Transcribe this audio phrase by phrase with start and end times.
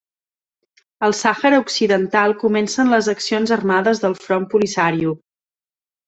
[1.07, 5.13] Al Sàhara Occidental comencen les accions armades del Front Polisario.